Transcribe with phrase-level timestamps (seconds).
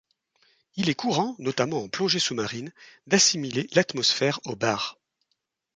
[0.77, 2.73] Il est courant, notamment en plongée sous-marine,
[3.05, 4.97] d'assimiler l’atmosphère au bar.